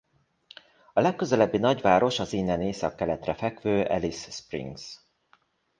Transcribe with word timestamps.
A 0.93 0.99
legközelebbi 1.01 1.57
nagyváros 1.57 2.19
az 2.19 2.33
innen 2.33 2.61
északkeletre 2.61 3.33
fekvő 3.33 3.81
Alice 3.83 4.31
Springs. 4.31 4.99